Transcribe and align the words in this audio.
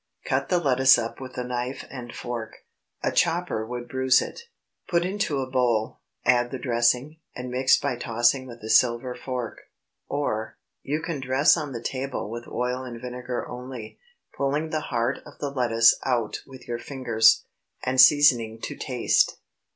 Cut 0.25 0.49
the 0.49 0.57
lettuce 0.57 0.97
up 0.97 1.21
with 1.21 1.37
a 1.37 1.43
knife 1.43 1.85
and 1.91 2.11
fork,—a 2.11 3.11
chopper 3.11 3.67
would 3.67 3.87
bruise 3.87 4.19
it,—put 4.19 5.05
into 5.05 5.37
a 5.37 5.47
bowl, 5.47 5.99
add 6.25 6.49
the 6.49 6.57
dressing, 6.57 7.19
and 7.35 7.51
mix 7.51 7.77
by 7.77 7.97
tossing 7.97 8.47
with 8.47 8.63
a 8.63 8.69
silver 8.71 9.13
fork. 9.13 9.59
Or, 10.07 10.57
You 10.81 11.03
can 11.03 11.19
dress 11.21 11.55
on 11.55 11.71
the 11.71 11.83
table 11.83 12.31
with 12.31 12.47
oil 12.47 12.81
and 12.83 12.99
vinegar 12.99 13.47
only, 13.47 13.99
pulling 14.35 14.71
the 14.71 14.81
heart 14.89 15.19
of 15.23 15.37
the 15.37 15.51
lettuce 15.51 15.95
out 16.03 16.41
with 16.47 16.67
your 16.67 16.79
fingers, 16.79 17.45
and 17.83 18.01
seasoning 18.01 18.59
to 18.61 18.75
taste. 18.75 19.37